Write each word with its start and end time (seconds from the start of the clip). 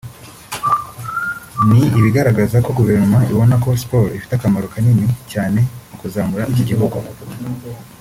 ni 1.67 1.81
ibigaragaza 1.99 2.57
ko 2.65 2.69
Guverinoma 2.77 3.19
ibona 3.31 3.55
ko 3.63 3.67
siporo 3.81 4.07
ifite 4.17 4.33
akamaro 4.35 4.67
kanini 4.73 5.05
cyane 5.31 5.59
mu 5.89 5.95
kuzamura 6.01 6.43
iki 6.53 6.63
gihugu” 6.69 6.95